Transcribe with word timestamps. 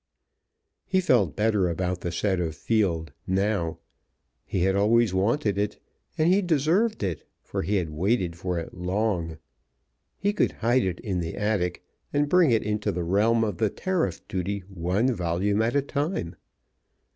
He 0.87 0.99
felt 0.99 1.35
better 1.35 1.69
about 1.69 2.01
the 2.01 2.11
set 2.11 2.39
of 2.39 2.55
Field 2.55 3.13
now. 3.27 3.77
He 4.47 4.61
had 4.61 4.75
always 4.75 5.13
wanted 5.13 5.59
it, 5.59 5.77
and 6.17 6.27
he 6.33 6.41
deserved 6.41 7.03
it, 7.03 7.23
for 7.43 7.61
he 7.61 7.75
had 7.75 7.91
waited 7.91 8.35
for 8.35 8.57
it 8.57 8.73
long. 8.73 9.37
He 10.17 10.33
could 10.33 10.53
hide 10.53 10.85
it 10.85 10.99
in 11.01 11.19
the 11.19 11.35
attic 11.35 11.83
and 12.11 12.27
bring 12.29 12.49
it 12.49 12.63
into 12.63 12.91
the 12.91 13.03
realm 13.03 13.43
of 13.43 13.59
the 13.59 13.69
tariff 13.69 14.27
duty 14.27 14.61
one 14.69 15.13
volume 15.13 15.61
at 15.61 15.75
a 15.75 15.83
time. 15.83 16.35